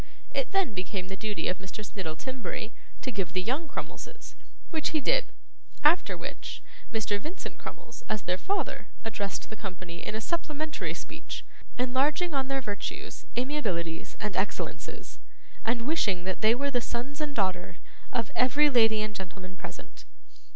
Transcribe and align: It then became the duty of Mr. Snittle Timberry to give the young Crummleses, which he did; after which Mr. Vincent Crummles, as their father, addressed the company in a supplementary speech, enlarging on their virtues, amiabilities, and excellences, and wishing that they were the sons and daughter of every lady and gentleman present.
It 0.33 0.51
then 0.51 0.73
became 0.73 1.09
the 1.09 1.15
duty 1.15 1.47
of 1.47 1.59
Mr. 1.59 1.85
Snittle 1.85 2.17
Timberry 2.17 2.73
to 3.03 3.11
give 3.11 3.33
the 3.33 3.41
young 3.43 3.67
Crummleses, 3.67 4.33
which 4.71 4.89
he 4.97 4.99
did; 4.99 5.31
after 5.83 6.17
which 6.17 6.63
Mr. 6.91 7.19
Vincent 7.19 7.59
Crummles, 7.59 8.01
as 8.09 8.23
their 8.23 8.39
father, 8.39 8.87
addressed 9.05 9.47
the 9.51 9.55
company 9.55 10.03
in 10.03 10.15
a 10.15 10.19
supplementary 10.19 10.95
speech, 10.95 11.45
enlarging 11.77 12.33
on 12.33 12.47
their 12.47 12.61
virtues, 12.61 13.27
amiabilities, 13.37 14.17
and 14.19 14.35
excellences, 14.35 15.19
and 15.63 15.83
wishing 15.85 16.23
that 16.23 16.41
they 16.41 16.55
were 16.55 16.71
the 16.71 16.81
sons 16.81 17.21
and 17.21 17.35
daughter 17.35 17.77
of 18.11 18.31
every 18.35 18.71
lady 18.71 19.03
and 19.03 19.15
gentleman 19.15 19.55
present. 19.55 20.05